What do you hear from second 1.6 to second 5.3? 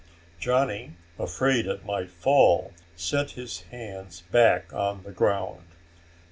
it might fall, set his hands back on the